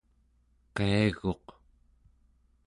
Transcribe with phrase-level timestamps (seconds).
[0.75, 1.45] qiaguq